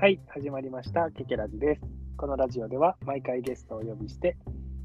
[0.00, 1.10] はい、始まりました。
[1.10, 1.80] ケケラジです。
[2.16, 4.36] このラジオでは毎回ゲストをお呼びして、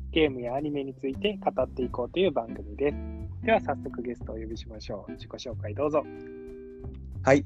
[0.10, 2.98] ゲームやアニメについて語っていこうという番組です。
[3.46, 5.12] では早速ゲストをお呼びしましょう。
[5.12, 6.04] 自己紹介どうぞ。
[7.22, 7.46] はい。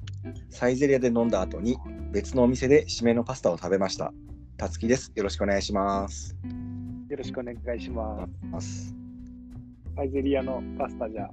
[0.50, 1.78] サイゼリヤで飲んだ後に
[2.14, 4.14] 別のお店で締めのパスタを食べました。
[4.56, 5.12] たつきです。
[5.14, 6.38] よろしくお願いします。
[7.10, 8.26] よろしくお願いしま
[8.62, 8.96] す。
[9.98, 11.30] サイゼリヤのパスタじゃ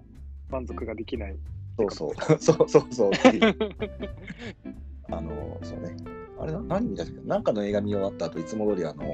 [0.51, 1.37] 満足ができない。
[1.79, 2.15] そうそう。
[2.43, 3.13] そうそうそう。
[5.15, 5.95] あの、そうね。
[6.39, 9.05] あれな何見たっけなんかの映画見終わった後、いつも通りあの、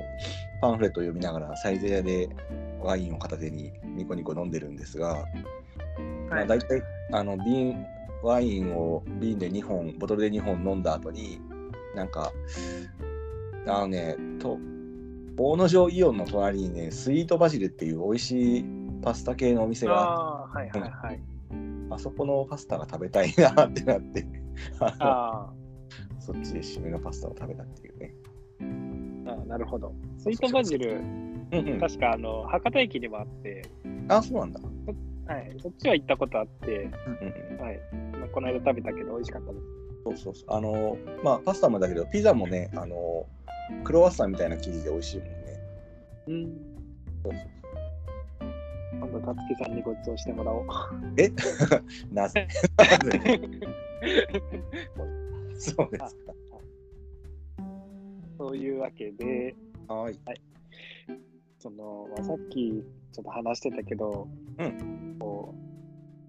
[0.60, 2.28] パンフレットを読みながらサイゼリヤで
[2.82, 5.24] ワインを片手にニコニコ飲んでるんですが、
[6.28, 7.84] まあ、大体あの瓶
[8.22, 11.40] ワインを瓶で2本ボトルで2本飲んだ後に
[11.94, 12.32] なんか
[13.66, 14.58] あのねと
[15.36, 18.64] 大野城イオンの隣にねスイートバジルっていう美味しい
[19.02, 21.16] パスタ系のお店があっああー、はいはいはい。
[21.16, 21.22] て
[21.90, 24.26] あそこのパスタが食べたいなってなって。
[24.80, 25.50] あ
[26.20, 28.14] そっちで締めのパスタを食べたっていうね。
[28.60, 29.92] ーあー、なるほど。
[30.18, 33.62] スイートバジル、うんうん、確かあの博多駅にもあって、
[34.08, 34.60] あそうなんだ。
[35.26, 36.88] はい、そっちは行ったことあって、うんうん
[37.58, 37.80] うんはい、
[38.18, 39.64] まあこの間食べたけど美味しかったです。
[40.04, 40.44] そうそうそう。
[40.48, 43.26] あのまあパスタもだけどピザもねあの
[43.84, 45.34] クロワッサンみたいな生地で美味しいもんね。
[46.26, 46.60] うん。
[47.22, 47.42] そうそう
[49.00, 50.66] 今度、たつきさんにご馳走してもらおう。
[51.16, 51.30] え？
[52.12, 52.46] なぜ？
[55.60, 56.32] そうですか。
[58.38, 59.54] そういうわけで、
[59.86, 60.18] はい。
[61.58, 64.26] そのまあ、さっきちょっと話してたけど、
[64.58, 65.70] うこう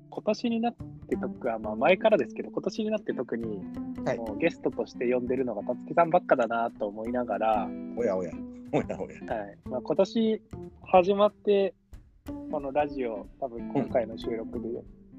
[0.09, 0.75] 今年になっ
[1.07, 3.61] て特は、まあ、前からですけど、今年になって特に、
[4.05, 8.31] はいもうゲストとして呼んでるのがたつきさんばっかだなと思いながら、おやおや。
[8.73, 9.35] おやおや。
[9.35, 10.41] はいまあ、今年
[10.83, 11.73] 始まって、
[12.51, 14.67] このラジオ、多分今回の収録で、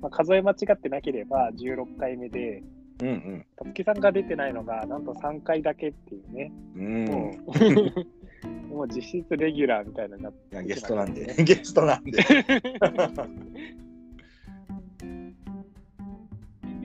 [0.02, 2.62] まあ、数え間違ってなければ16回目で、
[3.00, 3.46] うんうん。
[3.56, 6.52] たつきさんが出てないのが、なんと3回だけっていうね。
[6.76, 7.04] うん。
[8.68, 12.12] もう 実質レギュラーみたいなのになっていやゲストなんで、 ゲストなんで。
[12.12, 12.24] レギ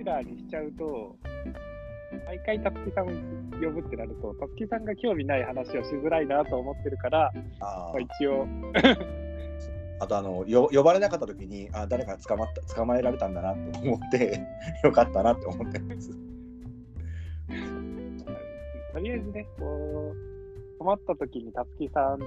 [0.01, 1.15] ュラーにしちゃうと、
[2.25, 3.11] 毎回たつきさんを
[3.61, 8.47] 呼ぶってなると、たつきさんが興味ない話をしづらいなと思ってるから、あまあ、一応、
[9.99, 14.39] あとあのよ呼ばれなかった時にあ誰か捕まった捕まえられたんだなと思って
[14.83, 16.11] よかったなって思ってます。
[18.93, 22.19] とりあえずね、こう、困った時にたつきさん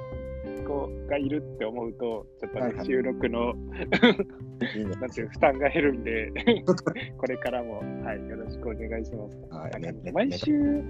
[0.66, 3.54] こうがいるって思うと、ちょっとね、はいはい収録の
[4.76, 4.94] いいね。
[5.00, 6.32] なんていう負担が減るんで、
[7.18, 9.38] これからも、はい、よろしくお願いします。
[9.50, 10.82] はいなんかねね毎週、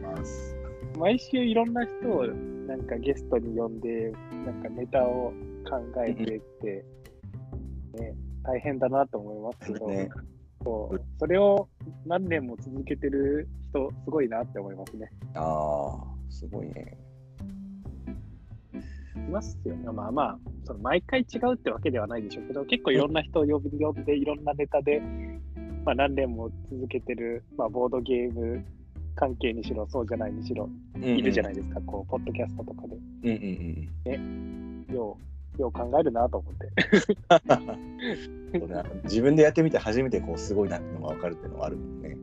[0.98, 4.12] 毎週いろんな人をなんかゲストに呼んで、
[4.44, 5.32] なんかネタを
[5.68, 6.84] 考えてって、
[7.98, 10.08] ね、大変だなと思いますけど、ね
[10.62, 11.68] こうそれを
[12.04, 15.10] 何年も続けてる人、すごいなって思いますね。
[15.34, 16.98] ああすごいね。
[19.30, 19.84] いますよね。
[19.92, 25.00] まあまあ、その毎回違うってわけではないでしょうけど、結構いろんな人を呼び呼んで、いろんなネタで、
[25.84, 28.64] まあ、何年も続けてる、まあ、ボードゲーム
[29.14, 31.56] 関係にしろ、そうじゃないにしろ、いるじゃないい。
[31.56, 32.96] ですか、こう、ポッドキャストとかで。
[33.24, 35.29] うんうんよう、
[35.60, 36.70] よう考えるなと思って。
[39.04, 42.16] 自分でやってみて初めてこうすごいなってのが分かるっていうのはあるもんね。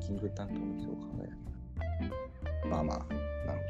[0.00, 2.98] キング担当の人を考えなまあまあ
[3.46, 3.68] なる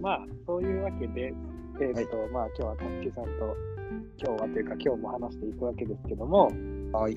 [0.00, 1.34] まあ、そういうわけで、
[1.80, 3.56] えーっと、まあ、今日はたつきさんと、
[4.22, 6.52] 今日はというか、今日も話していくわけですけども、ほ
[6.92, 6.98] ど。
[6.98, 7.16] はい。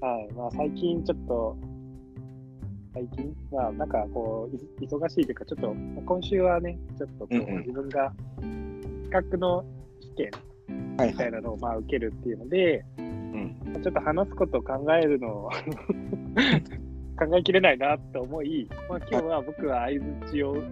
[0.00, 1.56] はい、まあ、最近ちょっと、
[2.92, 8.12] 最近、まあ、なんかこう、い忙しいというか、ちょっと、まあ今週はね、ちょっとこう、うんうん自分が
[9.04, 9.64] 資格の
[10.00, 10.30] 試験
[10.96, 11.12] はいはい。
[11.12, 13.60] みたいなのをまあ受けるっていうので、うん。
[13.72, 15.50] まあちょっと話すことを考えるのを
[17.18, 20.64] 考えきれないなと思い、まあ、今日は僕は相づちを、もう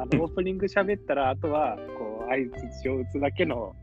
[0.00, 3.74] あのオープニング喋ったら、あとはこう相づちを打つだけの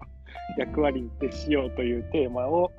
[0.57, 2.71] 役割でしようというテーマを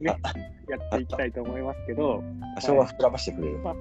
[0.00, 0.16] ね、
[0.68, 2.22] やっていきたいと思いますけど、
[2.56, 3.62] 多少は膨らましてくれる。
[3.62, 3.72] な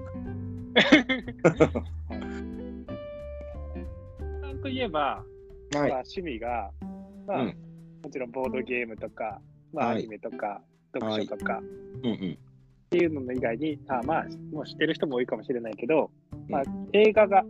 [4.52, 5.24] ん といえば、
[5.74, 5.90] はい。
[5.90, 6.72] まあ、趣味が、
[7.28, 7.56] まあうん。
[8.04, 9.42] もちろんボードゲームとか、
[9.74, 10.04] まあ、アはい。
[10.04, 10.62] ニメとか、
[10.94, 11.62] 読書とか、
[12.04, 12.32] うんうん。
[12.32, 12.38] っ
[12.90, 16.12] ていうのの以外に、あまあ、もう知ってる人も多いかもしれないけど、
[16.48, 17.44] まあう、映画が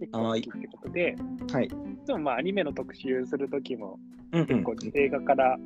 [0.00, 1.16] 結構好きってことで、
[1.50, 1.68] はい。
[2.06, 3.98] でもまあ、アニメの特集するときも、
[4.32, 5.58] 結構映画から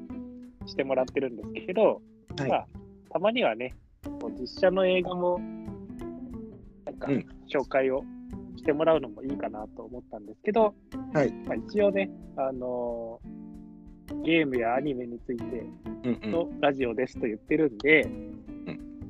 [0.67, 2.01] してもらってるんですけど、
[2.39, 2.67] はいまあ、
[3.13, 5.39] たまにはね、こう実写の映画も、
[6.85, 8.05] なんかうん、紹介を
[8.57, 10.75] してもらうのもいいかなと思ったんですけど、
[11.13, 11.33] はい。
[11.47, 13.41] まあ、一応ね、あのー
[14.25, 15.45] ゲームやアニメについて
[16.05, 18.35] うんうんのラジオですと言ってるんで、ん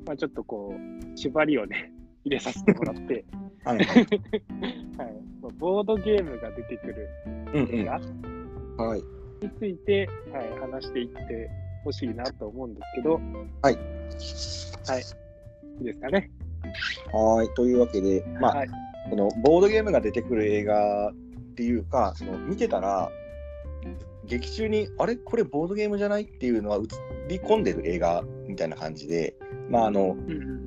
[0.07, 1.93] まあ、ちょっとこう、縛りをね、
[2.25, 3.25] 入れさせてもらって、
[3.65, 3.79] はい
[4.99, 5.21] はい。
[5.59, 7.09] ボードゲームが出てくる
[7.55, 8.77] うん映画うん。
[8.77, 9.03] はい。
[9.43, 11.51] について、はい、話していって
[11.85, 13.21] ほしいなと思うんですけど、
[13.63, 13.77] はい。
[14.87, 15.03] はい。
[15.79, 16.31] いいですかね。
[17.13, 17.49] はい。
[17.55, 18.69] というわけで、まあ、はい。
[19.11, 21.15] このボードゲームが出てくる映画っ
[21.55, 23.11] ていうか、その見てたら、
[24.27, 25.17] 劇中に、あれ？
[25.17, 26.81] これボードゲームじゃないっていうのは映
[27.29, 29.35] り込んでる映画みたいな感じで、
[29.69, 30.61] まあ、あの、うんうんうん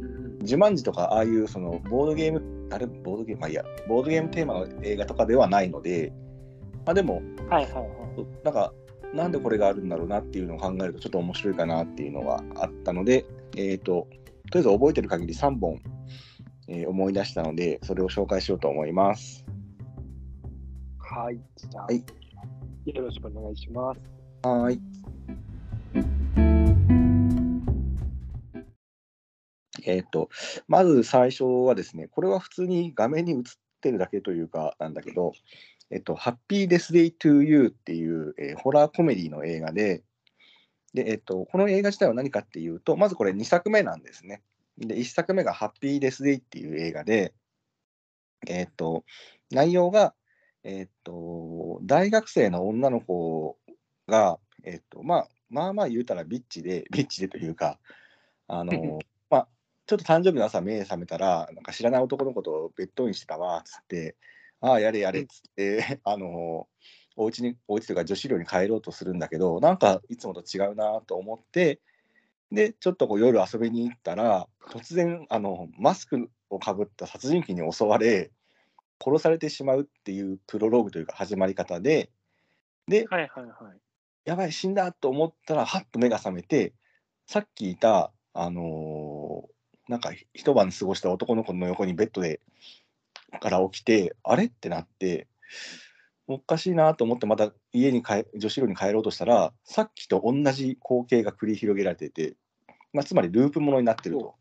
[0.44, 6.12] ジュマンジとか、ああいうそのボードゲーム、あれ、ボードゲーム、まあいいや、ボードゲームテーマの映画とかではないので、
[6.86, 7.48] まあでも、うん。
[7.48, 7.88] はいはいはい。
[8.44, 8.74] なんか、
[9.14, 13.26] なんでこれがあるんだろうなっていうのを考えると、ちょっと面白いかなっていうのがあったので、
[13.56, 14.08] えっ、と、
[14.52, 15.80] とりあえず覚えてる限り3本、
[16.68, 19.46] えー思い出したので、それを紹介しようと思います。
[20.98, 21.40] はい。
[21.76, 22.04] はい
[22.86, 24.02] よろしくお願いします。
[24.42, 24.82] はーい。
[29.86, 30.30] えっ、と、
[30.68, 33.42] まず最初はですね、これは普通に画面に映っ
[33.82, 35.34] てるだけというかなんだけど、
[35.94, 40.04] えっと、ハッピーデスデイトゥーユーっていう、えーホラーコメディの映画で、
[40.96, 44.42] で、えっと、この映画自体は何かっていうと、まずこれ2作目なんですね。
[44.80, 47.34] で、1作目がハッピーデスデイっていう映画で、
[48.48, 49.06] えっと、
[49.52, 50.16] 内容が、
[50.64, 53.60] えっと、大学生の女の子
[54.08, 57.78] が、えっと、まあ、まあまあ言うたらビッチで、ビッチでというか、
[58.48, 59.00] あの、
[59.30, 59.48] まあ、
[59.86, 64.16] ちょっと誕生日の朝目覚めたら、なんか知らない男の子とベッドインしてたわ、つって、
[64.64, 66.70] ああ、やれやれっつって、 あの、
[67.18, 71.82] お家に、お家というか女子寮に帰ろうとするんだけど、なんかいつもと違うなと思って、
[72.50, 78.32] で、ちょっとこう夜遊びに行ったら、突然、あの、マスクをかぶった殺人鬼に襲われ、
[79.04, 82.10] 殺されてしまうっていうプロローグというか始まり方で、
[82.88, 83.80] で、はいはいはい。
[84.24, 86.74] やばい、死んだと思ったら、はっと目が覚めて、
[87.28, 89.54] さっきいた、あのー
[89.90, 92.40] なんか一晩過ごした男の子の横にベッドで
[93.40, 94.46] から起きて、あれ？
[94.46, 95.28] ってなって、
[96.28, 102.36] おかしいなと思って、また家に帰、女子寮に帰ろうとしたら、さっきと同じ光景が繰り広げられてて、
[102.94, 104.36] まあ、つまりループものになってると。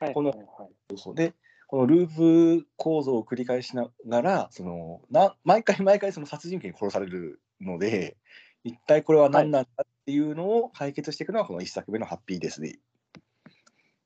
[0.00, 0.46] はいこのはいはい。
[0.90, 1.34] そうそうで、
[1.66, 8.16] このループ構造を繰り返しながら、そのな毎回毎回その殺人鬼に殺されるので、
[8.64, 12.78] 一体これは何なんだっていうのを解決していくのがこの一作目のハッピーデスデイ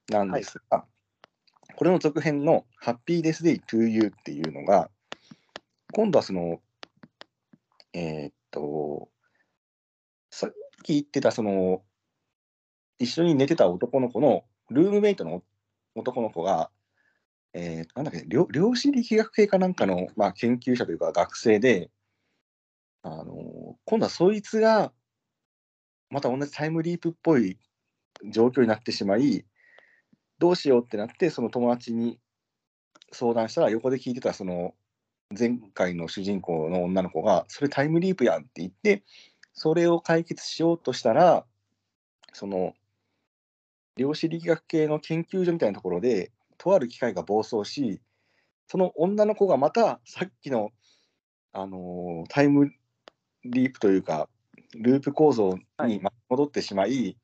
[0.08, 0.84] なんですが、
[1.80, 4.90] これの続編のハッピーデスデイトゥーユーっていうのが、
[5.94, 6.60] 今度はその、
[7.94, 9.08] えーっと、
[10.30, 10.50] さっ
[10.82, 11.80] き言ってたその、
[12.98, 15.42] 一緒に寝てた男の子のルームメイトの
[15.94, 16.70] 男の子が、
[17.54, 21.88] えー、なんだっけ、量量子力学系かなんかの、まあ、研究者というか学生で、
[23.00, 24.92] あの今度はそいつが、
[26.10, 27.58] また同じタイムリープっぽい
[28.30, 29.46] 状況になってしまい、
[30.40, 32.18] どうしようってなって、その友達に
[33.12, 34.74] 相談したら、横で聞いてたその
[35.38, 39.04] 前回の主人公の女の子が、それタイムリープやんって言って、
[39.52, 41.44] それを解決しようとしたら、
[42.32, 42.72] その
[43.96, 48.00] 量子力学系の研究所みたいなところで、とある機械が暴走し、
[48.66, 50.70] その女の子がまたさっきの、
[51.52, 52.72] あのータイム
[53.44, 54.30] リープというか、
[54.74, 57.18] ループ構造にま戻ってしまい、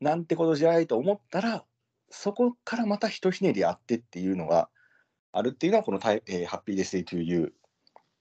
[0.00, 1.64] なんてことじゃないと思ったら、
[2.12, 4.68] そこからまたひとひねりあってっていうのが
[5.32, 7.54] あるっていうのが、このタイ、えーハッピーデスデイトゥーユ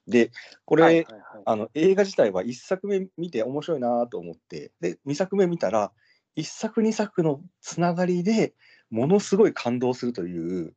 [0.08, 0.12] ー。
[0.12, 0.32] で、
[0.66, 5.92] これ、はいはいはいあの映画自体は1作目見て面白いなと思って、で、2作目見たら、
[6.38, 8.54] 1作、2作のつながりで
[8.90, 10.74] ものすごい感動するという、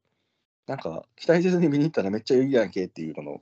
[0.66, 3.38] なんか期待せずに見に行ったらめっちゃいいやんけっていうのの、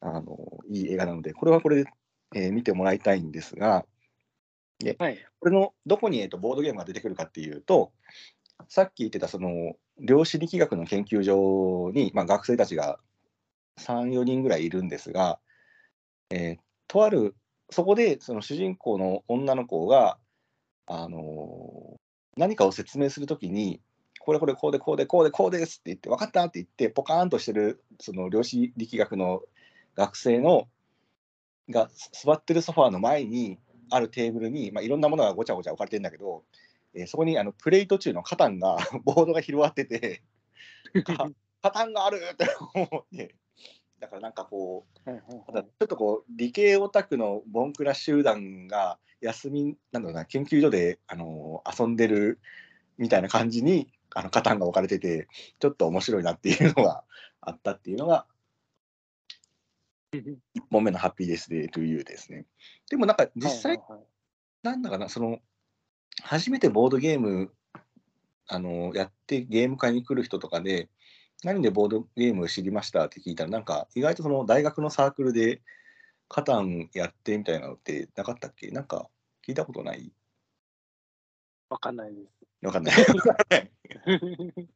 [0.00, 0.36] あの、
[0.68, 1.90] いい映画なので、これはこれで、
[2.34, 3.84] えー見てもらいたいんですが、
[4.98, 5.18] はい。
[5.40, 7.92] これのどこに、えーとボードゲームが出てくるかっていうと、
[8.68, 12.98] さっき言ってたその量子力学の研究所に、まあ、学生たちが
[13.78, 15.38] 3、4人ぐらいいるんですが、
[16.30, 16.58] えー
[16.88, 17.34] とある、
[17.70, 20.18] そこでその主人公の女の子が、
[20.86, 21.96] あのー
[22.36, 23.80] 何かを説明するときに、
[24.20, 29.40] これこれこうでこうでこうでこうですって言って、分かったって言って、ポカーンとしてるその量子力学の
[29.94, 30.68] 学生の
[31.70, 33.58] が座ってるソファーの前に
[33.90, 36.44] あるテーブルに、まあ、いろんなものがごちゃごちゃ置かれてるんだけど、
[36.96, 40.22] えーそこにあのプレイ途中のカタンが ボードが広がってて
[41.18, 41.30] あ
[41.62, 43.34] カタンがあるって思って。
[43.98, 52.38] だからなんかこうはいはいただちょっとこう理系オタクのボンクラ集団が休みなんだろうな研究所で、あのー遊んでる
[52.98, 57.04] みたいな感じにあのカタンが置かれててちょっと面白いなっていうのが
[57.40, 58.26] あったっていうのが
[60.12, 60.36] 1
[60.70, 62.46] 本目のハッピーデスデートゥーユーですね。
[62.90, 64.06] でもなんか実際、はいはいはい。
[64.62, 65.40] なんだかな、その、
[66.22, 67.52] 初めてボードゲーム、
[68.48, 70.88] あの、やってゲーム会に来る人とかで、
[71.44, 73.04] 何でボードゲームを知りました？
[73.06, 75.60] って聞いたら、なんか意外とその大学のサークルで
[76.28, 78.68] カタンやってみたいなのってなかったっけ？
[78.68, 79.08] なんか
[79.46, 80.12] 聞いたことない？
[81.68, 82.66] わかんないです。
[82.66, 82.94] わかんない。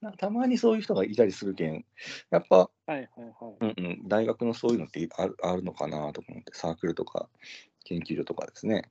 [0.00, 1.84] なたまにそういう人がいたりするけん、
[2.30, 3.56] やっぱ、はいはいはい。
[3.60, 7.28] うんうん、大学のそういうのってあるあるのかなと思って、サークルとか
[7.84, 8.90] 研究所とかですね。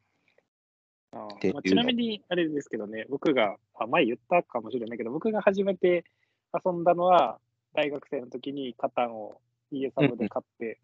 [1.13, 6.05] あっていうのーまあ、ちなみに、あれですけどね、僕が、あ前言ったかもしれないけど、僕が初めて
[6.53, 7.39] 遊んだのは、
[7.73, 9.41] 大学生の時にカタンを
[9.71, 10.79] 家サブで買って、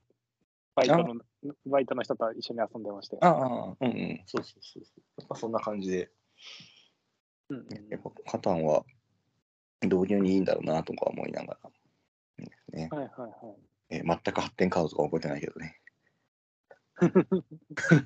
[0.75, 1.21] バイトの
[1.65, 3.25] バイトの人と一緒に遊んでましたよ。
[3.25, 5.01] ああ、うんうん、そうそうそうそう。
[5.17, 6.09] やっぱそんな感じで、
[7.50, 8.83] うんうんやっぱカタンは
[9.81, 11.69] 導入にいいんだろうなとか思いながら、
[12.74, 13.55] ねはいはいは
[13.89, 15.79] えー全く発展カードとか覚えてないけどね。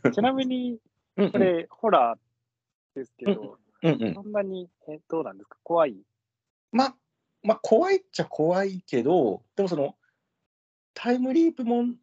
[0.06, 0.12] い。
[0.12, 0.80] ちなみに、
[1.17, 5.58] うんこれ、ホラーですけど、うんうん、そんなに、えどうなんですか？
[5.63, 5.96] 怖い？
[6.72, 6.96] まあ、
[7.43, 9.96] まあ、怖いっちゃ怖いけど、でもその、
[10.93, 11.96] タイムリープもん、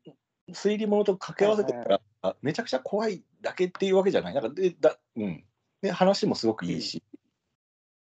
[0.52, 1.78] 推理ものと掛け合わせてた
[2.22, 4.34] はいめちゃくちゃ怖いだけっていうわけじゃない。
[4.34, 5.44] なんかでだ、うん。
[5.80, 7.02] で、話もすごくいいし。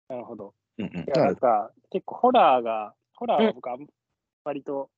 [0.08, 0.54] なるほど。
[0.78, 1.00] うんうん。
[1.00, 3.78] いや、なんか、結構ホラーが、ホラーは僕は
[4.44, 4.90] 割と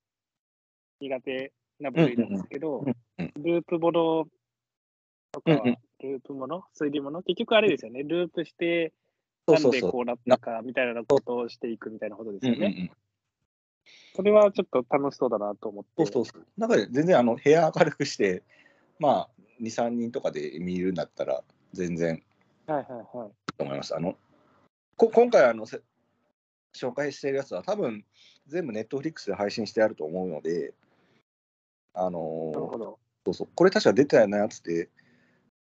[1.01, 2.85] 苦手な部類なんですけど
[3.19, 4.25] ループもの
[5.35, 5.77] とかはうんうん、
[6.11, 6.65] ループもの？
[6.81, 7.23] 推理もの？
[7.23, 8.93] 結局あれですよね、ループして。
[9.47, 12.59] なんでこうなったかみたいなことをしていくみたいなことですよね。
[12.59, 12.91] うんうんうん
[14.17, 15.91] それはちょっと楽しそうだなと思って。
[16.05, 16.47] そうそうそう。
[16.57, 18.45] なんか全然あの部屋明るくして、
[19.01, 19.29] まあ、
[19.61, 22.23] 2、3人とかで見るんだったら、全然
[22.67, 23.53] はいはいはい。
[23.59, 23.95] と思います。
[23.95, 24.17] あの
[24.97, 25.81] こ今回あのせ
[26.75, 28.05] 紹介してるやつは、多分
[28.47, 30.73] 全部ネットフリックスで配信してあると思うので、
[31.93, 32.99] あのなるほど。
[33.27, 34.89] そうそう、これ確か出てないやつで、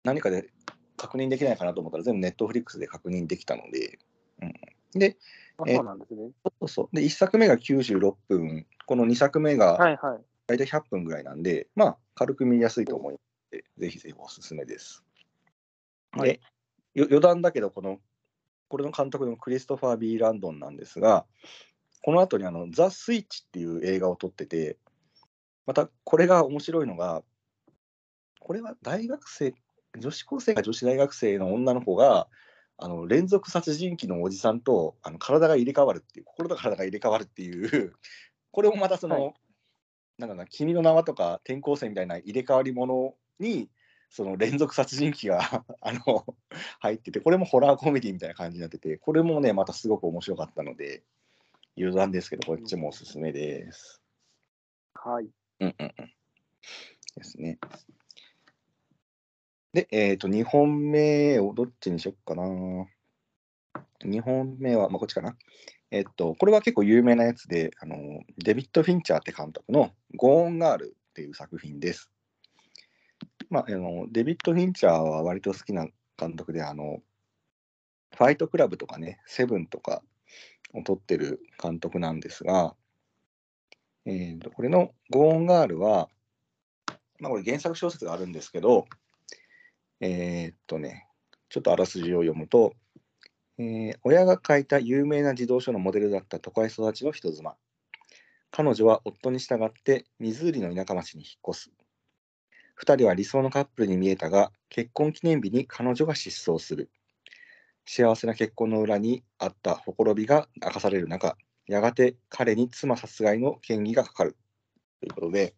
[0.04, 0.50] 何かで
[0.96, 4.00] 確認できないかなと思ったら、全部ネットフリックスで確認できたので、
[4.42, 5.18] うん、で、
[5.58, 6.30] そうなんですね。
[6.46, 10.22] そうそうで、1作目が96分、この2作目がはいはい。
[10.48, 15.04] 大体100分ぐらいなんで、まあ、軽く見やすいと思いますので、ぜひぜひおすすめです。
[16.12, 16.40] はいで、
[16.94, 18.00] よ余談だけど、この、
[18.70, 21.26] これの監督のクリストファー・ビー・ランドンなんですが、
[22.02, 24.78] この後にあの、ザ・スイッチっていう映画を撮ってて、
[25.66, 27.24] またこれが面白いのが、
[28.40, 29.54] これは大学生、
[30.00, 32.28] 女子高生か女子大学生の女の子が、
[32.78, 37.94] あの連続殺人鬼のおじさんとあの体が入れ替わるっていう、心と体が入れ替わるっていう、
[38.52, 39.34] これもまたその、はい
[40.18, 43.70] なんだろうな、君の名はとか転校生みたいな入れ替わりものに、
[44.10, 46.26] その連続殺人鬼が あの
[46.80, 51.04] 入ってて、これもホラーコメディみたいな感じになってて、これもね、またすごく面白かったので、
[51.78, 54.02] 余談ですけど、こっちもおすすめです。
[54.96, 55.26] はい。
[55.60, 56.14] うんうんうん。
[57.16, 57.60] ですね。
[59.78, 62.44] で、えっ、と、2本目をどっちにしよっかな。
[64.04, 65.38] 2本目は、まあ、こっちかな。
[65.92, 72.10] えっと、これは結構有名なやつで、あのデビッド・フィンチャーって監督のゴーン・ガールっていう作品です。
[73.52, 75.86] まあ、あのデビッド・フィンチャーは割と好きな
[76.18, 76.98] 監督で、あの
[78.16, 80.02] ファイトクラブとかね、セブンとか
[80.74, 82.74] を撮ってる監督なんですが、
[84.08, 86.10] えーとこれのゴーン・ガールは、
[87.20, 88.88] まあ、これ原作小説があるんですけど、
[90.00, 91.08] えーっとね、
[91.50, 92.74] ちょっとあらすじを読むと、
[93.58, 97.56] えー親が書いた有名な児童書のモデルだった都会育ちの人妻。
[98.52, 101.72] 彼女は夫に従ってミズーリの田舎町に引っ越す。
[102.76, 106.92] 二人は理想のカップルに見えたが、結婚記念日に彼女が失踪する。
[107.86, 114.38] 幸せな結婚の裏にあったほころびが明かされる中、やがて彼に妻殺害の嫌疑がかかる。
[115.00, 115.56] ということで、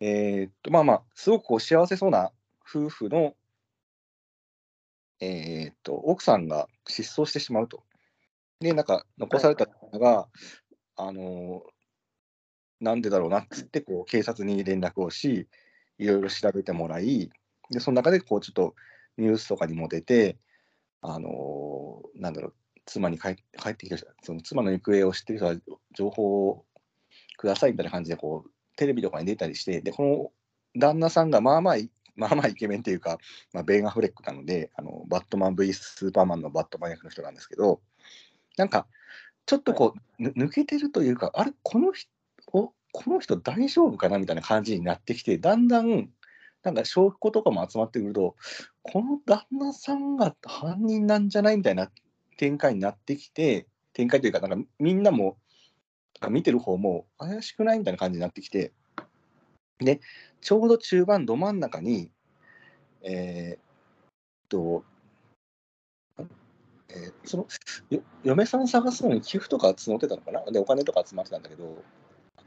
[0.00, 2.32] えーっと、まあまあ、すごくこう幸せそうな
[2.68, 3.34] 夫婦の、
[5.20, 7.82] えーっと、奥さんが失踪してしまうと。
[8.60, 10.28] で、なんか残されたのが、
[10.96, 11.78] あのー
[12.80, 15.48] なんでだろうなっつってこう警察に連絡をし、
[15.98, 17.28] いろいろ調べてもらい、
[17.70, 18.74] で、その中でこうちょっと
[19.16, 20.38] ニュースとかにも出て、
[21.00, 22.54] あのーなんだろう、
[22.86, 25.56] 妻に帰って帰ってきた人、その妻の行方を知ってる人は
[25.92, 26.64] 情報を
[27.36, 30.32] くださいみたいな感じでこう、テレビとかに出たりして、で、こ
[30.76, 33.18] の旦那さんがまあまあい、まあまあイケメンっていうか、
[33.52, 37.80] まあ、ベン・アフレックなので、あのバットマン V スーパーマンのバットマン役の人なんですけど、
[38.56, 38.86] なんか、
[39.46, 42.10] ちょっとこう、ぬ抜けてるというか、あれ、この人、
[42.50, 42.74] こ
[43.06, 46.10] の人大丈夫かなみたいな感じになってきて、だんだん、
[46.62, 48.36] なんか証拠とかも集まってくると、
[48.82, 51.90] この旦那さんが犯人なんじゃないみたいな
[52.36, 55.38] 展開になってきて、展開というか、なんかみんなも、
[56.20, 58.72] なんか見てる方も怪しくないみたいな感じになってきて、
[59.78, 60.00] で、
[60.40, 62.10] ちょうど中盤ど真ん中に、
[63.02, 63.60] えーっ
[64.48, 64.84] と、
[66.88, 67.46] えーその
[67.90, 70.42] よ嫁さん探すのに寄付とか募ってたのかな？
[70.50, 71.84] で、お金とか集まってたんだけど、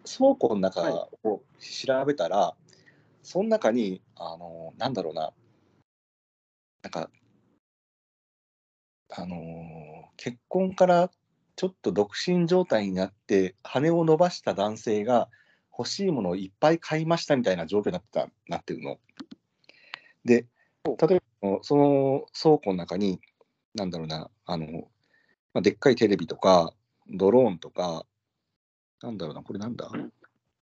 [0.06, 2.56] 倉庫の中を調べたら、
[3.24, 5.32] その中に、あのなんだろうな、
[6.84, 7.10] なんか、
[9.10, 9.42] あのー
[10.18, 11.10] 結婚から
[11.56, 15.30] ちょっと独身状態になって、羽を伸ばした男性が
[15.78, 19.00] 欲しいものをいっぱい買いましたみたいな状況になってたなってるの。
[20.26, 20.46] で、
[20.86, 23.20] 例えばその倉庫の中に、
[23.74, 24.90] なんだろうな、あの、
[25.54, 26.74] まあ、でっかいテレビとか、
[27.10, 28.06] ドローンとか、
[29.02, 29.90] なんだろうな、これなんだ？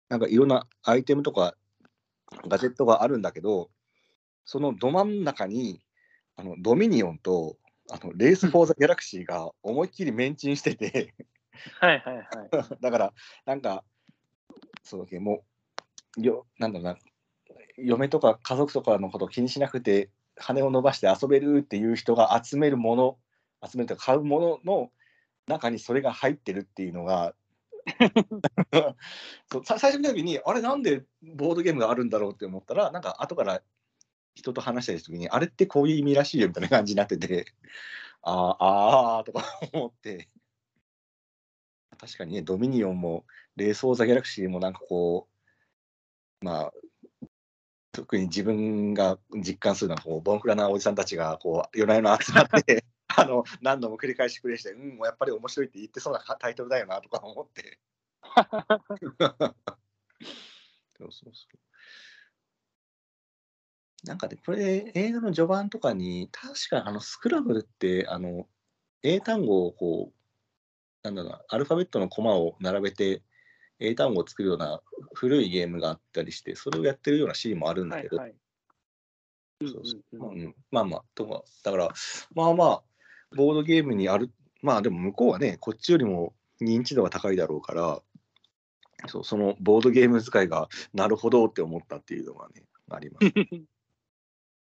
[0.09, 1.57] なんかいろんなアイテムとか
[2.47, 3.71] ガジェットがあるんだけど、
[4.45, 5.81] そのど真ん中に
[6.37, 7.57] あのドミニオンと
[7.91, 11.15] あのレース・フォー・ザ・ギャラクシーが思いっきりメンチンしてて、
[11.81, 12.27] はいはいはい。
[12.81, 13.13] だから、
[13.47, 13.85] なんか、
[14.83, 15.45] そうだも
[16.19, 16.99] う、よなんだろうな、
[17.77, 23.19] 嫁とか家族とかのことを気にしなくて、羽を伸ばして遊べるっていう人が集めるもの、
[23.67, 24.91] 集めると買うものの
[25.47, 27.35] 中にそれが入ってるっていうのが、
[29.51, 33.63] そうさ最初見た時に、あれ、なんでボードゲームがあるんだろうって思ったら、なんか後から
[34.35, 37.47] 人と話したりする時に、あれってこういう意味らしいよみたいな感じになってて、
[38.23, 40.29] あーあーとか思って。
[41.99, 43.25] 確かにね、ドミニオンも、
[43.57, 45.29] レース・オー・ザ・ギャラクシーもなんかこ
[46.41, 46.73] う、まあ、
[47.93, 52.85] 特に自分が実感するのはこう、ボンクラなおじさんたちがこう夜な夜な集まって
[53.17, 57.79] あの何度も繰り返しプレイして、うん、もうやっぱり面白いって言ってそうなタイトルだよなとか思って。
[60.99, 61.59] そうそうそう。
[64.05, 68.49] なんかね、これ映画の序盤とかに、確かあのスクラブルって、あの、
[69.03, 70.15] 英単語をこう、
[71.03, 73.23] なんだろうな、アルファベットのコマを並べて、
[73.83, 74.81] 英単語を作るような
[75.15, 78.19] 古いゲームがあったりして、それをやってるようなシーンもあるんだけど、
[80.71, 81.89] まあまあ、とか、だから、
[82.35, 82.83] まあまあ、
[83.37, 88.01] ボードゲームにある、まあでも向こうはね、こっちよりも認知度が高いだろうから、
[89.09, 93.27] そうそのボードゲーム使いがなるほどって思ったっていうのがね、あります。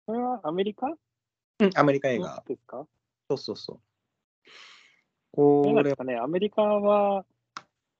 [0.06, 0.88] これはアメリカ？
[0.88, 2.42] うんアメリカ映画。
[2.48, 2.88] ですか？
[3.30, 3.80] そうそうそう。
[5.34, 7.26] これなんですかね、アメリカは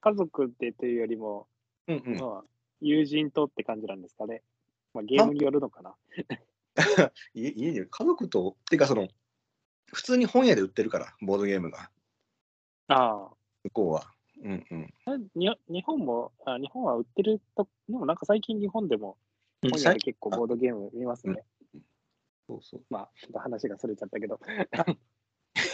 [0.00, 1.46] 家族でというよりも、
[1.88, 2.44] うんうん、まあ、
[2.80, 4.42] 友人とって感じなんですかね。
[4.94, 5.94] まあ、ゲームによるのかな。
[7.34, 9.08] 家家で家族と、っていうかその、
[9.92, 11.90] 普通に本屋で売ってるから、ボードゲームが、
[12.88, 13.30] ああ。
[13.64, 14.12] 向こうは。
[14.42, 14.94] うんうん。
[15.04, 19.16] あに日本もあ、日本は売ってると、でもなんか最近日本でも
[19.62, 21.44] うん本屋で結構ボードゲーム見ますね。
[22.48, 22.80] そうそう。
[22.90, 24.40] まあ、ちょっと話がそれちゃったけど。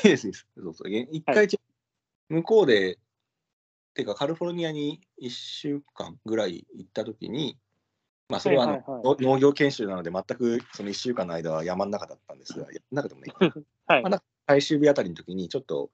[0.02, 0.90] そうそう。
[0.90, 1.48] げ一回、
[2.28, 2.98] 向こうで、
[3.96, 7.59] てかカリフォルニアに1週間ぐらい行ったときに、
[8.28, 13.32] まあそれはあの、はいはいはの農業研修なので、全くその1週間の間は山の中だったんですが、 山の中でもね、
[13.87, 15.90] はいまあ、最終日あたりの時にちょっと、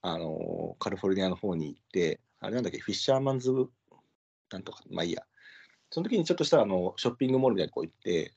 [0.00, 3.52] あのーカリフォルニアの方に行って、あれなんだっけ、フィッシャーマンズ、
[4.50, 5.26] なんとか、まあいいや。
[5.90, 8.32] その時にちょっとしたらあのショッピングモールみたいなとこ行って、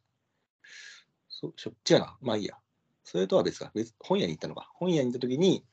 [1.30, 2.58] そショ違うな、まあいいや。
[3.04, 4.70] それとは別か、別本屋に行ったのか。
[4.74, 5.66] 本屋に行った時に、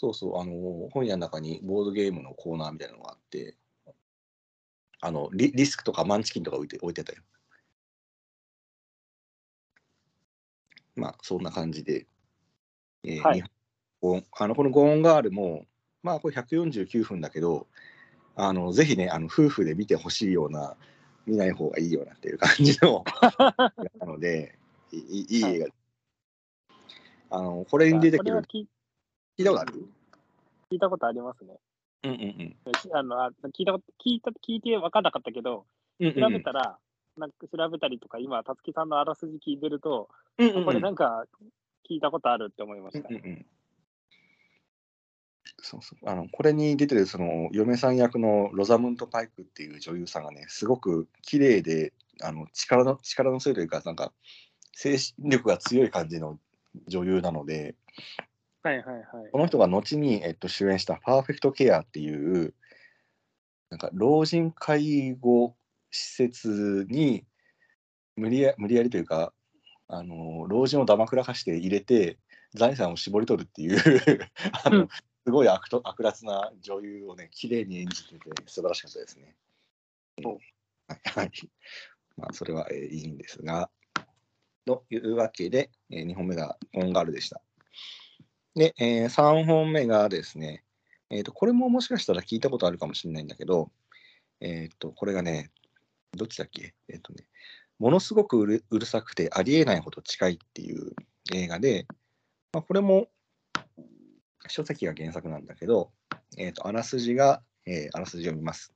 [0.00, 3.56] そうそう、あのー本屋の中にボードゲームのコーナーみたいなのがあって、
[5.00, 7.20] あのリリスクとかマンチキンとか置いて置いてたよ。
[10.94, 12.06] まあ、そんな感じで、
[13.02, 13.42] えーはい。
[14.38, 15.66] あのこのゴーンガールも、
[16.04, 17.66] まあ、これ149分だけど、
[18.36, 20.76] あのぜひね、あの夫婦で見てほしいような、
[21.26, 23.02] 見ない方がいいようなっていう感じの
[23.98, 24.56] なので、
[24.92, 25.66] いいいい映画、
[27.30, 28.42] あのこれに出てくる、
[29.38, 29.72] 聞いたことある？
[30.72, 31.54] 聞いたことありますね。
[32.02, 32.56] うんうん
[32.92, 35.64] あのあ聞いたこと聞いた聞いて分かんなかったけど、
[36.00, 36.12] うん。
[36.12, 36.76] 調べたら、
[37.16, 41.24] なんか調べたりとか、今、たつきさんのあらすじ聞いてると、うんうんうんこれなんか
[41.88, 43.08] 聞いたことあるって思いました。
[43.08, 43.46] うんうんうん
[45.60, 54.12] そうそうあのこれに出てるその嫁さん役のロザムント・パイクっていう女優さんがねすごく綺麗であの力の力の強いというかなんか
[54.74, 56.38] 精神力が強い感じの
[56.86, 57.74] 女優なので
[58.68, 59.30] はいはいはい。
[59.32, 62.54] この人が後に、えっと、主演した「パーフェクト・ケア」っていう
[63.70, 65.56] なんか老人介護
[65.90, 67.24] 施設に
[68.16, 69.32] 無理や無理やりというか
[69.86, 72.18] あの老人をだまくらかして入れて
[72.54, 73.78] 財産を絞り取るっていう
[74.64, 74.88] あの、うん
[75.24, 79.36] すごい悪と悪辣な女優をね綺麗に演じてて素晴らしかったですね。
[80.24, 80.40] おはい
[81.04, 81.30] はい
[82.16, 83.70] まあそれは、えーいいんですが。
[84.64, 87.42] というわけで、え2本目がオンガールでした。
[88.58, 90.64] で、え3本目がですね、
[91.10, 93.70] えーと、これももしかしたら聞いたことあるかもしれないんだけど、
[94.40, 95.52] えっ、と、これがね、
[96.16, 96.74] どっちだっけ？
[96.88, 97.24] えっ、とね、
[97.78, 100.92] ものすごくうるうるさくてありえないほど近いっていう
[101.32, 101.86] 映画で、
[102.52, 103.08] まあ、これも
[104.48, 105.92] 書籍が原作なんだけど、
[106.36, 108.74] えっ、と、あらすじが、えーあらすじを見ます。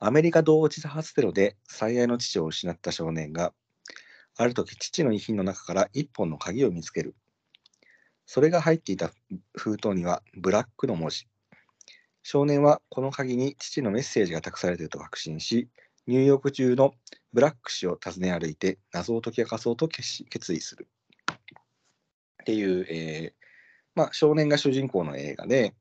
[0.00, 3.52] アメリカ同時多発テロで最愛の父を失った少年が、
[4.36, 7.14] ある時父の遺品の中から一本の鍵を見つける。
[8.26, 9.10] それが入っていた
[9.56, 11.26] 封筒にはブラックの文字。
[12.22, 15.68] 少年はこの鍵に父のメッセージが託されていると確信し、
[16.08, 16.92] ニューヨーク中の
[17.32, 20.88] ブラック氏を訪ね歩いて謎を解き明かそうと決し決意する。
[21.30, 23.46] っていう、えー
[23.94, 25.74] まあ、少年が主人公の映画で、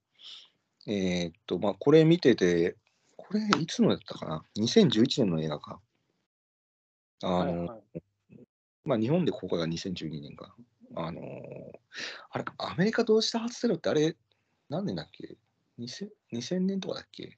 [0.88, 2.76] えーっと、まあ、これ見てて、
[3.18, 5.80] これいつのやったかな ?2011 年の映画か。
[7.24, 7.82] あの、はいはい
[8.86, 10.56] まあ、日本で公開が2012年か。
[10.96, 11.80] あのー
[12.32, 14.18] あれ、アメリカ同時多発テロってあれ、
[14.70, 15.38] 何年だっけ
[15.80, 17.38] ？2000, ?2000 年とかだっけ？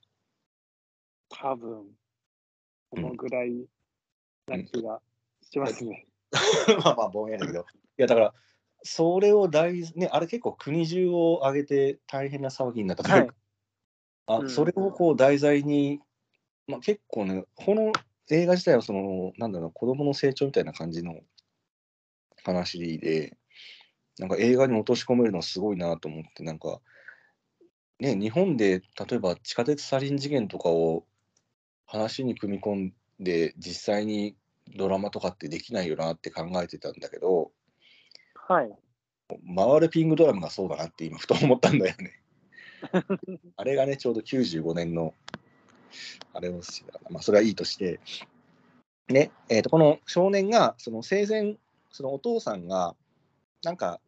[1.30, 1.86] 多分、
[2.89, 3.67] このぐらい
[4.48, 5.02] な気が
[5.41, 6.08] しますね。
[6.84, 7.60] まあまあ、ぼんやりだけど。
[7.60, 7.63] い
[7.98, 8.34] や、だから、
[8.84, 13.36] それを大、ね、あれ結構国中を挙げて大変な騒ぎになったというか、
[14.28, 16.02] あうんそれをこう題材に、
[16.67, 17.91] まあ、結構ね、この
[18.30, 21.22] 映画自体はその、なんだろう、子供の成長みたいな感じの
[22.43, 23.37] 話で、
[24.20, 26.80] なんか映画に落とし込めるのすごいなと思って、なんか、
[28.00, 31.04] ね、日本で例えば地下鉄サリン事件とかを
[31.86, 34.36] 話に組み込んで、実際に
[34.76, 37.52] ドラマとかってできないよなって考えてたんだけど、
[38.48, 38.72] はい。
[39.56, 42.22] 回るピングドラムがそうだなって今ふと思ったんだよね。
[43.58, 45.14] あれがね、ちょうど95年の、
[46.34, 48.00] あれをしまあ、それはいいとして、
[49.10, 51.58] ね、えーと、この少年が、その生前、
[51.92, 52.96] そのお父さんが、
[53.64, 54.00] なんか、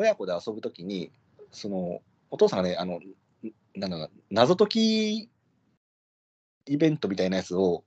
[0.00, 1.12] 親子で遊ぶときに、
[1.52, 3.00] その、お父さんがね、あの、ん
[3.74, 5.30] なんだろうな謎解き
[6.66, 7.84] イベントみたいなやつを、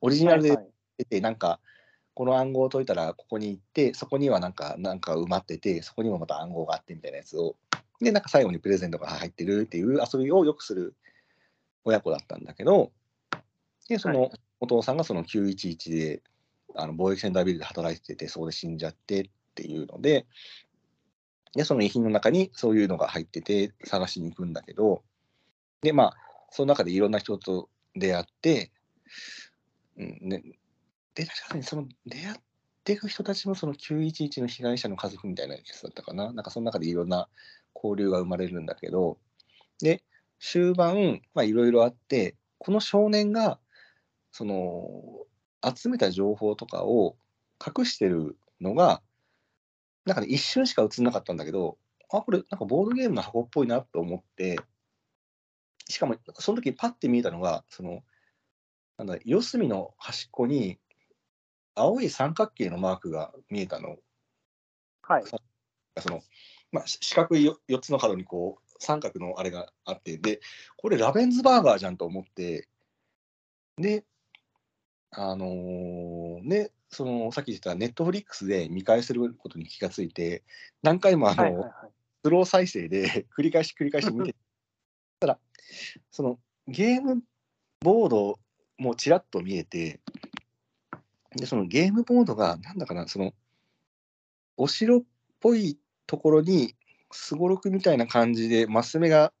[0.00, 0.56] オリジナルで
[0.96, 1.60] 出て、なんか、
[2.14, 7.56] この暗号を解いたらここに行って、そこにはなんか、なんか埋まってて、そこにもまた暗号があってみたいなやつを、
[8.00, 10.94] で、なんか最後にプレゼントが入ってるっていう遊びをよくする
[11.84, 12.92] 親子だったんだけど、
[13.90, 16.22] で、そはのお父さんがその911で、
[16.74, 20.26] あの貿易センタービルで働いてて、そこで死んじゃってっていうので、
[21.56, 25.02] で、その遺品の中にそういうのが入ってて、探しに行くんだけど、
[25.80, 26.16] で、まあ、
[26.50, 28.70] その中でいろんな人と出会って、
[29.96, 30.42] うんね、
[31.14, 32.36] で、確かにその出会っ
[32.84, 36.30] ていく人たちもその911の被害者の家族みたいなやつだったかな。
[36.32, 37.28] なんかその中でいろんな
[37.74, 39.18] 交流が生まれるんだけど、
[39.80, 40.02] で、
[40.38, 43.58] 終盤、まあいろいろあって、この少年が、
[44.30, 45.26] その、
[45.74, 47.16] 集めた情報とかを
[47.66, 49.00] 隠してるのが、
[50.06, 51.78] なんかね、一瞬しか映んなかったんだけど、
[52.10, 54.58] あ、これなんかボードゲームの箱っぽいなと思って、
[55.88, 58.02] しかもその時パッて見えたのが、その、
[58.96, 60.78] なんだ、四隅の端っこに
[61.74, 63.96] 青い三角形のマークが見えたの。
[65.02, 65.24] はい。
[65.26, 66.22] その、
[66.72, 70.40] まあ、し四角いよ4つの角にこう、三角のあれがあって、で、
[70.76, 72.68] これラベンズバーガーじゃんと思って、
[73.76, 74.04] で、
[75.10, 80.42] あのーね、その、さっき言ったネットフリックスで見返せることに気がついて、
[80.82, 81.72] 何回もあの、はいはいはい。
[82.24, 84.34] スロー再生で 繰り返し繰り返し見て
[85.20, 85.38] たら、
[86.10, 87.22] そのゲーム
[87.80, 88.38] ボード
[88.78, 90.00] もちらっと見えて、
[91.32, 93.34] で、そのゲームボードが、なんだかな、その、
[94.56, 95.02] お城っ
[95.40, 96.76] ぽいところに、
[97.12, 99.34] すごろくみたいな感じで、マス目が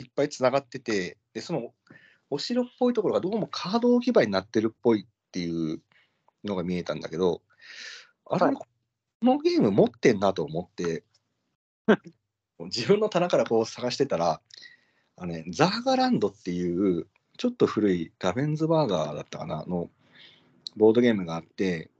[0.00, 1.74] いっぱいつながってて、で、その、
[2.30, 5.82] お城っぽいところがどうもカード置き場になってるっぽいっていう
[6.44, 7.42] のが見えたんだけど、
[8.26, 8.54] あれ、はい。
[8.54, 8.66] こ
[9.22, 11.04] のゲーム持ってんなと思って、
[12.58, 14.40] 自分の棚からこう探してたら、
[15.16, 17.06] あのね、ザーガランドっていう、
[17.38, 19.90] ちょっと古いラベンズバーガーだったかな、の
[20.76, 21.90] ボードゲームがあって、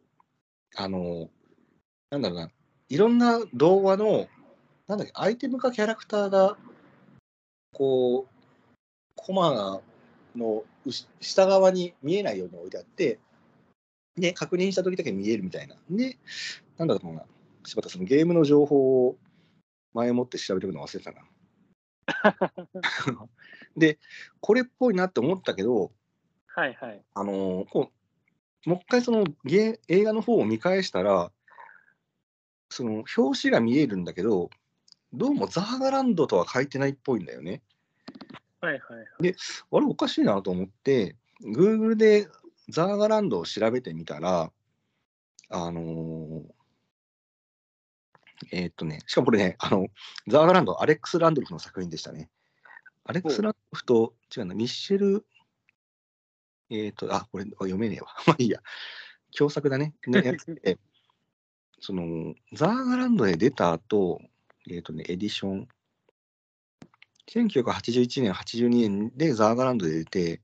[0.76, 1.30] あの、
[2.10, 2.50] なんだろうな、
[2.88, 4.28] いろんな童話の、
[4.86, 6.56] なんだっけ、アイテムかキャラクターが、
[7.72, 8.32] こう、
[9.16, 9.80] コマ
[10.34, 13.18] の後下側に見えないように置いてあって、
[14.16, 15.76] で、確認した時だけ見えるみたいな。
[15.90, 16.18] で、
[16.76, 17.24] なんだろうな、
[17.64, 19.16] しまった、そのゲームの情報を
[19.94, 21.26] 前もって調べておくの忘れてたな。
[23.76, 23.98] で、
[24.40, 25.92] これっぽいなって思ったけど、
[26.46, 27.02] はいはい。
[27.14, 27.90] あのーこ
[28.66, 31.32] う、もう一回そのゲー映画の方を見返したら、
[32.68, 34.50] その表紙が見えるんだけど、
[35.12, 37.62] どうもザーガランドとは書いてないっぽいんだよね。
[38.60, 39.34] はいはいはい。
[39.72, 42.28] あれおかしいなと思って、Google で
[42.72, 44.50] ザーガランドを調べてみたら、
[45.50, 46.42] あのー
[48.50, 49.88] えーっとね、しかもこれね、あの、
[50.26, 52.30] ザーガランド、アレックス・ランドルフの作品でしたね。
[53.04, 55.26] アレックス・ランドルフと、違うな、ミッシェル、
[56.70, 58.08] えっ、と、あ、これ読めねえわ。
[58.26, 58.60] まあいいや。
[59.36, 59.94] 共作だね。
[60.06, 60.78] のやつで
[61.80, 64.20] その、ザーガランドで出た後、
[64.70, 65.68] えっ、とね、エディション。
[67.28, 70.42] 1981年、82年でザーガランドで出て、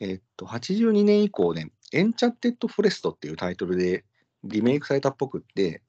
[0.00, 4.04] えっ、と、82年以降ね、エンチャンテッド・フォレストっていうタイトルで
[4.42, 5.82] リメイクされたっぽくって、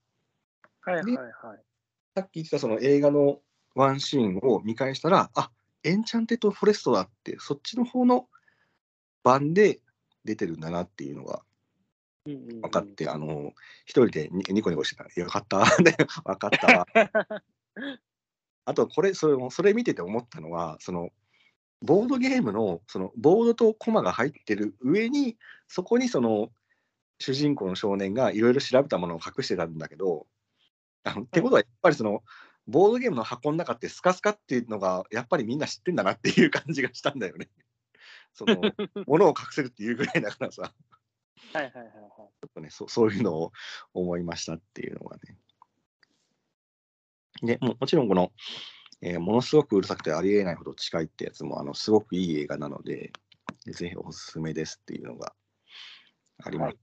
[0.82, 1.30] はいはいはい。
[2.16, 3.40] さっき言ってたその映画の
[3.74, 5.52] ワンシーンを見返したら、あ
[5.84, 8.28] エンチャンテッド・フォレストだって、そっちの方の
[9.24, 9.82] 版で
[10.24, 11.42] 出てるんだなっていうのが
[12.26, 13.54] 分かって、あの、
[13.86, 15.06] 一人でニニコニコしてた。
[15.20, 15.66] よかった。
[15.84, 16.88] で、分かったわ。
[18.66, 21.10] あと、これ、それも、それ見てて思ったのは、その、
[21.82, 26.50] ボードゲームの、その、ボードとコマが入ってる上に、そこにその、
[27.20, 30.28] 主人公の少年がいろいろ調べたものを隠してたんだけど、
[31.04, 32.24] あのってことは、やっぱりその、
[32.68, 37.50] ボードゲームの箱の中ってスカスカっていうのが、やっぱりみんな知ってんだなっていう感じがしたんだよね。
[38.34, 38.56] その、
[39.06, 40.74] ものを隠せるっていうぐらいだからさ。
[41.54, 41.92] はいはいはいはい。
[41.92, 43.52] ちょっとね、そそういうのを
[43.94, 45.38] 思いましたっていうのがね。
[47.42, 48.32] でももちろんこの、
[49.02, 53.12] えーものすごくうるさくてありえないほど近いってやつも、あのすごくいい映画なので、
[53.66, 55.34] ぜひおすすめですっていうのが
[56.44, 56.78] あります。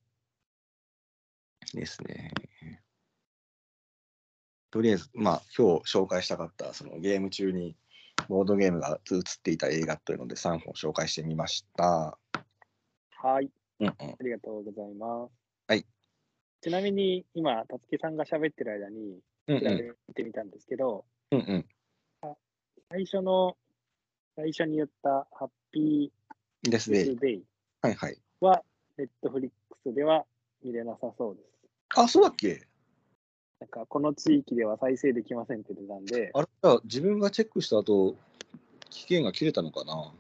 [1.75, 2.33] ですね。
[4.71, 7.77] とりあえず、まあ、今日紹介したかった、そのゲーム中に
[8.29, 12.19] ボードゲームが映っていた映画というので3本紹介してみました。
[13.23, 13.51] はい。
[13.81, 13.95] うんうん。
[14.01, 15.33] ありがとうございます。
[15.69, 15.87] はい。
[16.63, 19.55] ちなみに今、たつきさんが喋ってる間に調。
[20.09, 21.67] べてみたんですけど、うんうん。
[22.95, 23.57] 最初の、
[24.37, 27.05] 最初に言ったハッピーデですね。
[27.05, 27.43] スデイ
[27.81, 28.19] はいはい。
[28.39, 28.63] は、
[28.99, 30.27] ネットフリックスでは
[30.63, 31.47] 見れなさそうです。
[31.97, 32.67] あ、そうだっけ？
[33.61, 36.49] なんか、この地域では再生できませんって出たんで、あれ？
[36.63, 38.15] じゃあ自分がチェックした後、
[38.91, 40.13] 期限が切れたのかな？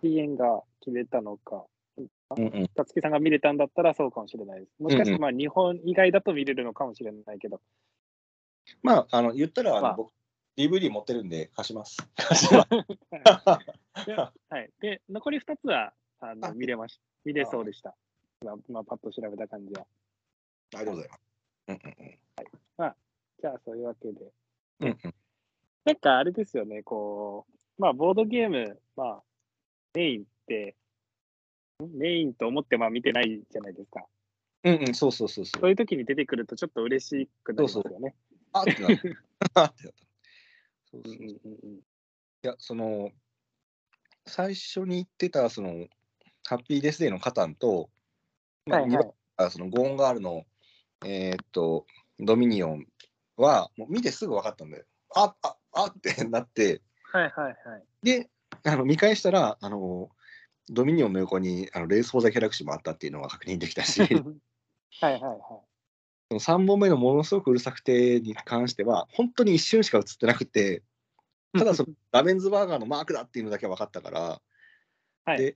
[0.00, 1.66] 期限が切れたのか、
[1.98, 2.68] うんうん。
[2.74, 4.82] たつきさんが見れたんだったらそうかもしれないです。
[4.82, 7.60] もしかしてまあ日本以外だと見れるのかもしれないけど、
[8.82, 10.12] まあ、あの、言ったら、あの、まあ僕、
[10.56, 11.96] DVD 持ってるんで貸します。
[12.16, 14.06] 貸します。
[14.06, 14.70] で はい。
[14.80, 17.94] で、残り2つはああの見れまし見れそうでした。
[18.42, 19.86] 今、今パッと調べた感じは。
[20.74, 21.20] ありがとうございます。
[21.68, 22.18] うんうんうん。
[23.42, 24.32] じゃあ、そういうわけで。
[24.80, 25.14] うんうん。
[25.84, 27.44] なんかあれですよね、こ
[27.78, 29.22] う、まあ、ボードゲーム、まあ、
[29.94, 30.76] メインって、
[31.80, 34.06] メインと思ってまあ見てないじゃないですか。
[34.62, 35.58] うんうん、そうそうそうそ。
[35.58, 38.14] そうういう時に出てくるとちょっと嬉しくなりますよね。
[38.52, 38.96] あってなっ
[39.52, 39.62] た。
[39.62, 40.11] あってな った。
[40.92, 41.58] そううんそうそう。
[41.62, 41.80] うん
[42.44, 43.12] いや、その、
[44.26, 45.86] 最初に言ってた、その、
[46.44, 47.88] ハッピーデスデーのカタンと、
[48.66, 48.90] まあ、はい
[49.36, 50.44] はそのゴーンガールの、
[51.04, 51.86] えーっと、
[52.18, 52.86] ドミニオン
[53.36, 54.84] は、もう見てすぐ分かったんだよ。
[55.14, 57.84] あああってなって、はいはいはい。
[58.02, 58.28] で、
[58.64, 60.10] あの見返したら、あの、
[60.68, 64.00] ドミニオンの横にあのレース・フォー・ザ・ギャラクシーもあったっていうのが確認できたし、
[65.00, 65.71] はいはいはい。
[66.40, 70.82] その3本目のものすごくうるさくてに関しては、本当に一瞬しか映ってなくて、
[71.56, 74.40] ただそのラメンズバーガーのマークだっていうのだけは分かったから、
[75.24, 75.38] はい。
[75.38, 75.54] で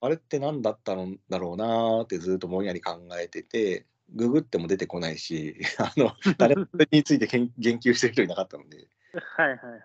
[0.00, 6.54] あれって何だったんだろうなーってずっとぼんやり考えてて、ググっても出てこないし、 あの 誰
[6.92, 8.88] について研言及してる人いなかったので、
[9.36, 9.76] はいはいは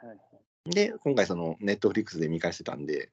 [0.66, 0.70] い。
[0.70, 3.12] で、今回、そのネットフリックスで見返してたんで、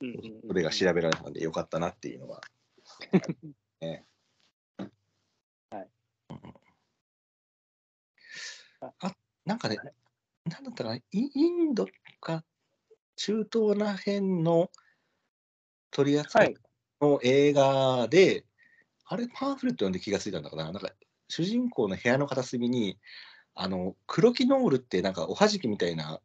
[0.00, 2.40] うんうんうんそれが調べられたのでよかったなっていうのは。
[3.80, 4.04] ね
[4.78, 5.88] はい
[8.80, 9.14] あ
[9.44, 9.92] なんかねはい、
[10.50, 11.86] なんだったかな、イインド
[12.20, 12.44] か
[13.16, 14.70] 中東らへんの
[15.90, 16.54] 取り扱はいい
[17.00, 18.44] の映画で、
[19.06, 20.90] あれ、パンフレット読んで気がついたんだかな、なんか
[21.28, 22.98] 主人公の部屋の片隅に、
[23.54, 26.20] あの黒キノールってなんかおはじきみたいな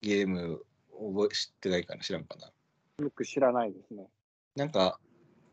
[0.00, 2.50] ゲームを知ってないかな、知らんかな。
[3.04, 4.06] よく知らないですね。
[4.54, 4.98] なんか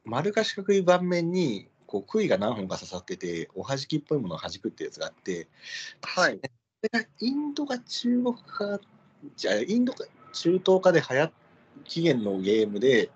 [0.05, 5.47] 丸か四角い盤面にこう杭が何本か刺さってておはじきっぽいものをはじくってやつがあって、
[6.01, 6.39] はい。
[6.41, 8.79] それがインドか中国か
[9.35, 11.31] じゃあインドか中東かで流行っ
[11.83, 13.11] 起源のゲームで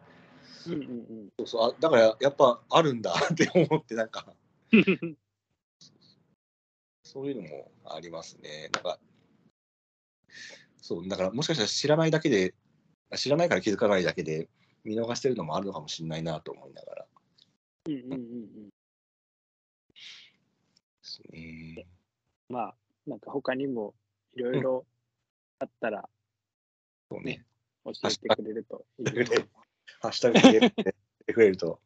[0.67, 1.71] うんうんそうそう。
[1.71, 4.27] あだからやっぱあるんだって思ってなんか。
[4.71, 5.17] うん。
[7.01, 8.69] そういうのもありますね。
[8.73, 8.99] なんか
[10.79, 12.53] そうだからもしかしたら知らないだけで
[13.09, 14.47] あ知らないから気づかないだけで
[14.83, 17.05] 見逃してるのもあるのかもしれないなと思いながら。
[17.87, 18.56] うんうんうんうん。
[21.23, 21.87] ですね。
[22.49, 22.75] まあ、
[23.05, 23.93] なんか他にも
[24.33, 24.85] いろいろ
[25.59, 26.07] あったら
[27.09, 27.45] そうね。
[27.85, 29.47] 教えてくれるといいですね。
[30.01, 30.69] ハッシュタグで
[31.25, 31.79] てくれると。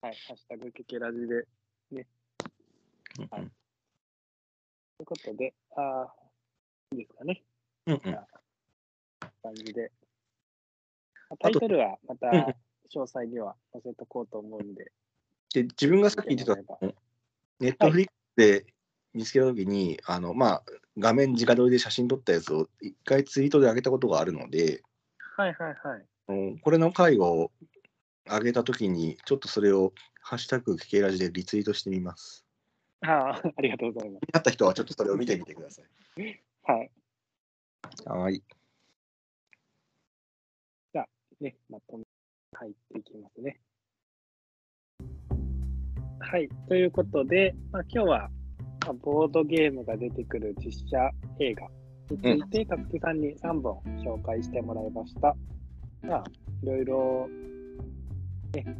[0.00, 1.46] はい、ハッシュタグケケラジで。
[3.30, 3.50] はい
[4.98, 6.14] ということで、ああ、
[6.92, 7.42] いいですかね。
[7.86, 8.00] うんうん
[9.42, 9.92] 感じで。
[11.38, 12.40] タイトルはまたうん
[12.88, 14.92] 詳細には載せとこうと思うんで。
[15.52, 16.78] で、自分がさっき言ってた、
[17.60, 18.66] ネットフリックスで
[19.14, 20.62] 見つけたときに、あの、まあ、
[20.98, 24.82] 画面直撮りで写真撮ったやつを一回ツイートで上げたことがあるので、
[25.36, 26.06] はいはいはい。
[26.28, 27.50] うんこれの回を
[28.26, 32.44] 上げたときに、ちょっとそれを、ハッシュタグ、ケラジでリツイートしてみます。
[33.02, 35.84] ああ、ありがとうございま気になった人はちょっとそれを見てみてください。
[35.84, 36.20] す。
[36.64, 36.90] はい。
[38.12, 38.42] はい。
[41.40, 42.04] ね、まとめ
[42.54, 43.60] 入っていきますね。
[46.28, 46.48] はい。
[46.68, 48.18] ということで、まあ、今日は、
[48.84, 50.98] まあ、ボードゲームが出てくる実写
[51.38, 51.68] 映画
[52.10, 55.36] について、たつきさんに3本紹介してもらいました。
[56.02, 56.24] まあ、
[56.64, 57.28] いろいろ、
[58.54, 58.76] ね、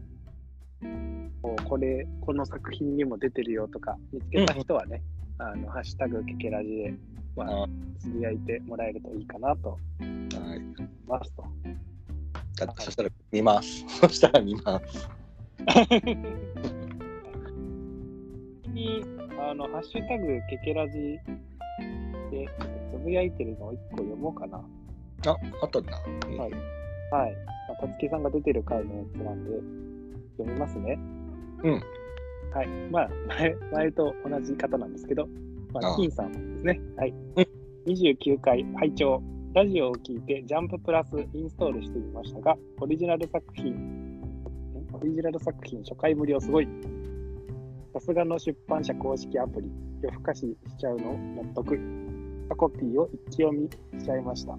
[1.40, 5.00] こうこれ、この作品にも出てるよとか見つけた人はね、
[5.38, 6.94] あの、ハッシュタグケケラジで、
[7.36, 7.66] まあ、
[8.00, 10.02] つぶやいてもらえるといいかなとはい。
[10.02, 10.72] 思い
[11.06, 11.44] ますと。
[12.66, 13.84] だそしたら見ます。
[14.00, 15.08] そしたら見ます。
[18.76, 19.02] に、
[19.40, 21.18] あの、ハッシュタグケケラジ
[22.30, 22.46] で
[22.92, 24.58] つぶやいてるのを1個読もうかな。
[25.26, 25.92] あ、あったんだ。
[25.92, 26.50] はい。
[27.10, 27.36] はい。
[27.68, 29.50] まあ、たつきさんが出てる回のやつなんで、
[30.36, 30.98] 読みますね。
[31.64, 31.72] うん。
[32.52, 32.68] はい。
[32.90, 33.08] まあ、
[33.38, 35.26] 前前と同じ方なんですけど、
[35.72, 36.80] まあ、あ金さんですね。
[36.96, 37.14] はい。
[37.36, 37.46] うん
[37.86, 39.22] 29回拝聴
[39.54, 44.20] ラジオを聞いてジャンププラスインストールしてみましたが、オリジナル作品、ん？
[44.92, 46.68] オリジナル作品初回無料すごい。
[47.96, 49.70] さすがの出版社公式アプリ、
[50.02, 51.78] 夜更かししちゃうの納得。
[52.58, 54.54] コピーを一気読みしちゃいました。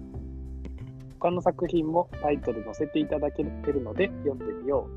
[1.20, 4.88] 他の作品もタイトル載せていただけてるので読んでみよ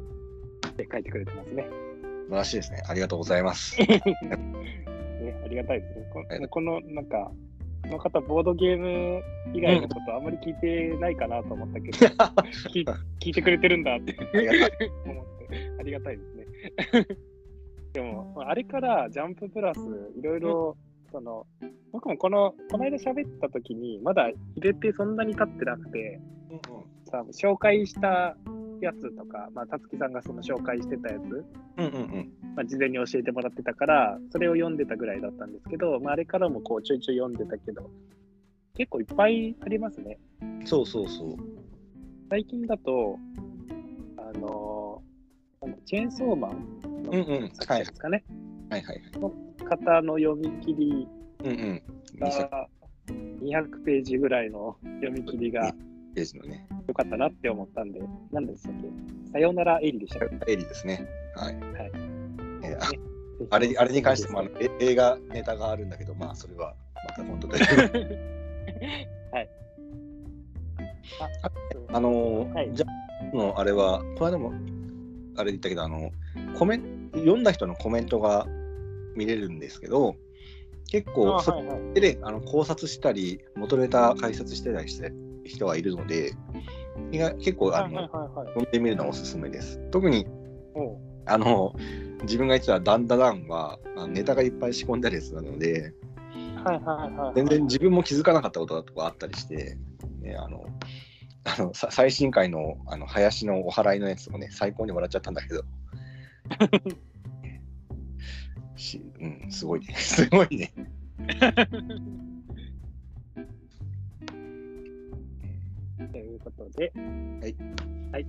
[0.64, 1.68] うって書いてくれてますね。
[2.26, 2.82] 素晴らしいですね。
[2.88, 3.78] ありがとうございます。
[3.80, 4.02] ね、
[5.46, 6.10] ありがたいですね。
[6.12, 7.32] こはいこの、なんか、
[7.84, 9.22] この方、ボードゲーム
[9.54, 11.98] 以外のことあんまり聞いてないかなと思ったけど、
[12.74, 12.86] 聞い
[13.20, 14.92] 聞いてくれてるんだってありがたい。
[15.06, 16.48] 思って、ありがたいですね。
[17.94, 19.80] でも、あれからジャンププラス、
[20.18, 20.78] いろいろ、
[21.12, 21.46] その、
[21.92, 26.22] 僕もこの、この間喋った時に、まだ入れてそんなに経ってなくて、
[27.06, 28.38] さ紹介した
[28.82, 31.46] やつとか、まあ、たつきさんがその紹介してたやつ、
[31.78, 32.32] うんうんうん。
[32.56, 37.90] まあ、事前に教えてもらってたから、それを読んでたぐらいだったんですけど、まあ、あれからもこうちょいちょい読んでたけど、
[38.76, 40.18] 結構いっぱいありますね。
[40.66, 41.36] そうそうそう。
[42.30, 43.18] 最近だと、
[44.18, 45.02] あの
[45.86, 47.52] チェーンソーマンのうんうん。
[47.54, 48.24] 作はい者ですかね、
[48.70, 49.12] はいはいはい。
[49.68, 51.08] 方の読み切り
[51.44, 51.84] うんうん。
[52.20, 52.68] 2作が
[53.42, 55.74] 200ページぐらいの読み切りが
[56.16, 56.68] ページのね。
[56.88, 59.32] 良かったなって思ったんで、何でしたっけ？
[59.32, 60.52] さよならエリでしたっけ？
[60.52, 61.08] エリですね。
[61.36, 61.56] はい。
[61.56, 61.92] はい
[62.64, 63.12] えー
[63.50, 66.76] あれあれに関してもあのえ映画ネタがあるんだけど、まあそれは
[67.08, 67.58] また今度で。
[69.32, 69.50] はい。
[71.92, 72.86] あのーはいじゃ
[73.34, 74.54] あのあれは、この間も
[75.38, 76.12] あれ言ったけど、あの
[76.56, 78.48] コメン読んだ人のコメントが
[79.16, 80.16] 見れるんですけど、
[80.90, 85.12] 結あ構そはいはいれであの考察したり、元ネタ解説してたりして
[85.46, 86.34] 人がいるので、
[87.12, 88.48] 結構あの、はいはいはいはい。
[88.48, 89.80] 読んでみるのがおすすめです。
[89.92, 90.26] 特に
[91.26, 91.74] あの
[92.24, 95.94] 自分が言ってたダンダダンはネタがいっぱい仕込んだりするので、
[96.64, 97.36] はいはいはい。
[97.36, 99.78] 全然自分も気づかなかったこととかあったりして、
[100.22, 100.66] ね、あの
[101.44, 105.64] あのさ最新回のあの林のお祓いのやつもね、最高に笑っちゃったんだけど。
[108.76, 109.94] しうん、すごいね。
[109.96, 110.74] すごいね。
[116.12, 117.02] ということで、は
[117.48, 117.56] い、
[118.12, 118.28] はい。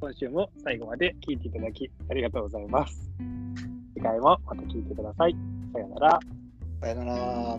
[0.00, 3.10] 今週も最後まで聞いていただきありがとうございます。
[3.94, 5.36] 次回もまた聞いてください。
[5.72, 6.18] さよなら。
[6.80, 7.58] さよなら。